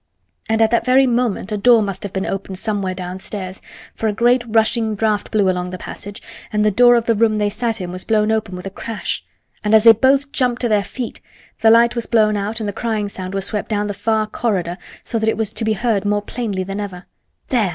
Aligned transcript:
And 0.49 0.63
at 0.63 0.71
that 0.71 0.83
very 0.83 1.05
moment 1.05 1.51
a 1.51 1.57
door 1.57 1.83
must 1.83 2.01
have 2.01 2.11
been 2.11 2.25
opened 2.25 2.57
somewhere 2.57 2.95
downstairs; 2.95 3.61
for 3.93 4.07
a 4.07 4.13
great 4.13 4.41
rushing 4.47 4.95
draft 4.95 5.29
blew 5.29 5.47
along 5.47 5.69
the 5.69 5.77
passage 5.77 6.23
and 6.51 6.65
the 6.65 6.71
door 6.71 6.95
of 6.95 7.05
the 7.05 7.13
room 7.13 7.37
they 7.37 7.51
sat 7.51 7.79
in 7.79 7.91
was 7.91 8.03
blown 8.03 8.31
open 8.31 8.55
with 8.55 8.65
a 8.65 8.71
crash, 8.71 9.23
and 9.63 9.75
as 9.75 9.83
they 9.83 9.91
both 9.93 10.31
jumped 10.31 10.61
to 10.61 10.67
their 10.67 10.83
feet 10.83 11.21
the 11.59 11.69
light 11.69 11.95
was 11.95 12.07
blown 12.07 12.35
out 12.35 12.59
and 12.59 12.67
the 12.67 12.73
crying 12.73 13.09
sound 13.09 13.35
was 13.35 13.45
swept 13.45 13.69
down 13.69 13.85
the 13.85 13.93
far 13.93 14.25
corridor 14.25 14.79
so 15.03 15.19
that 15.19 15.29
it 15.29 15.37
was 15.37 15.53
to 15.53 15.63
be 15.63 15.73
heard 15.73 16.03
more 16.03 16.23
plainly 16.23 16.63
than 16.63 16.79
ever. 16.79 17.05
"There!" 17.49 17.69